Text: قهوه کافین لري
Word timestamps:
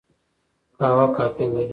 قهوه 0.79 1.07
کافین 1.15 1.49
لري 1.55 1.69